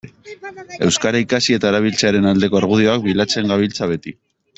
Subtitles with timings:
[0.85, 4.15] Euskara ikasi eta erabiltzearen aldeko argudioak bilatzen gabiltza beti.